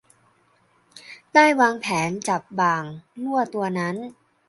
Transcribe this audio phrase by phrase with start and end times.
[1.33, 2.83] ได้วางแผนจับบ่าง
[3.23, 3.95] ลั่วตัวนั้น